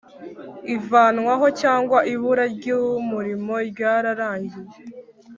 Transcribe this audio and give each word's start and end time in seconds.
ivanwaho 0.75 1.47
cyangwa 1.61 1.97
ibura 2.13 2.43
ry 2.55 2.67
umurimo 2.79 3.53
ryararangiye 3.69 4.75